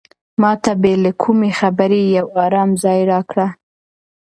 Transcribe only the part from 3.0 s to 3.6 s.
راکړه.